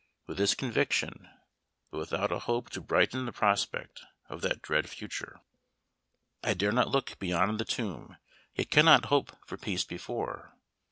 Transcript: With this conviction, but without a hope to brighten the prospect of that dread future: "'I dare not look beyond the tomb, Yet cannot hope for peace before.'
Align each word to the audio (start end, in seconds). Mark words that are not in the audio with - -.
With 0.25 0.37
this 0.37 0.55
conviction, 0.55 1.29
but 1.91 1.99
without 1.99 2.31
a 2.31 2.39
hope 2.39 2.71
to 2.71 2.81
brighten 2.81 3.27
the 3.27 3.31
prospect 3.31 4.01
of 4.29 4.41
that 4.41 4.63
dread 4.63 4.89
future: 4.89 5.41
"'I 6.43 6.55
dare 6.55 6.71
not 6.71 6.87
look 6.89 7.19
beyond 7.19 7.59
the 7.59 7.65
tomb, 7.65 8.17
Yet 8.55 8.71
cannot 8.71 9.05
hope 9.13 9.35
for 9.45 9.57
peace 9.57 9.83
before.' 9.83 10.57